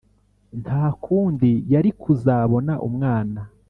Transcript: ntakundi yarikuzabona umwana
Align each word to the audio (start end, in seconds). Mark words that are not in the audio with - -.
ntakundi 0.61 1.51
yarikuzabona 1.73 2.73
umwana 2.87 3.41